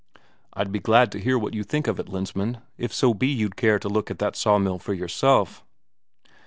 "I'd 0.53 0.71
be 0.71 0.79
glad 0.79 1.11
to 1.11 1.19
hear 1.19 1.37
what 1.37 1.53
you 1.53 1.63
think 1.63 1.85
of 1.85 1.99
it, 1.99 2.09
Lensmand, 2.09 2.59
if 2.75 2.91
so 2.91 3.13
be 3.13 3.27
you'd 3.27 3.55
care 3.55 3.77
to 3.77 3.87
look 3.87 4.09
at 4.09 4.17
that 4.17 4.35
sawmill 4.35 4.79
for 4.79 4.95
yourself." 4.95 5.63